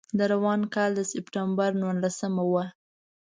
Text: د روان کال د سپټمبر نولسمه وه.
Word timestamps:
د 0.17 0.19
روان 0.33 0.61
کال 0.73 0.91
د 0.95 1.01
سپټمبر 1.11 1.71
نولسمه 1.81 2.43
وه. 2.51 2.65